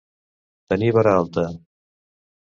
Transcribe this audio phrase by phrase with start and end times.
[0.73, 1.43] Tenir vara alta.